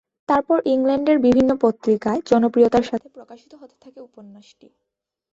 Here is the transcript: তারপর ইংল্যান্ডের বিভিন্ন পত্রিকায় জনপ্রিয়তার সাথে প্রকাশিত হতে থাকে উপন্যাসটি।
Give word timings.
তারপর 0.29 0.57
ইংল্যান্ডের 0.65 1.17
বিভিন্ন 1.19 1.51
পত্রিকায় 1.63 2.21
জনপ্রিয়তার 2.25 2.85
সাথে 2.89 3.07
প্রকাশিত 3.09 3.51
হতে 3.61 3.75
থাকে 3.83 3.99
উপন্যাসটি। 4.01 4.67